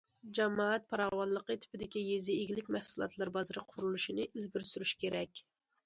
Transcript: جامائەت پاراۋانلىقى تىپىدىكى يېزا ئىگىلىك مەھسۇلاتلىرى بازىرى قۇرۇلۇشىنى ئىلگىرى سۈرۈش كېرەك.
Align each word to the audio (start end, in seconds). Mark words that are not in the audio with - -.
جامائەت 0.37 0.87
پاراۋانلىقى 0.93 1.57
تىپىدىكى 1.65 2.03
يېزا 2.07 2.39
ئىگىلىك 2.39 2.73
مەھسۇلاتلىرى 2.79 3.37
بازىرى 3.39 3.67
قۇرۇلۇشىنى 3.75 4.31
ئىلگىرى 4.33 4.73
سۈرۈش 4.75 5.01
كېرەك. 5.05 5.49